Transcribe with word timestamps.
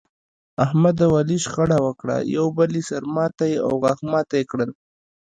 احمد 0.65 0.97
او 1.05 1.11
علي 1.21 1.37
شخړه 1.45 1.77
وکړه، 1.87 2.15
یو 2.35 2.45
بل 2.57 2.69
یې 2.77 2.83
سر 2.89 3.03
ماتی 3.15 3.53
او 3.65 3.71
غاښ 3.83 3.99
ماتی 4.13 4.43
کړل. 4.51 4.71